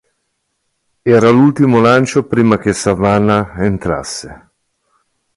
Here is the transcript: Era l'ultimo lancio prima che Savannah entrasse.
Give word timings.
Era 1.03 1.29
l'ultimo 1.29 1.79
lancio 1.79 2.25
prima 2.25 2.57
che 2.57 2.73
Savannah 2.73 3.53
entrasse. 3.57 4.49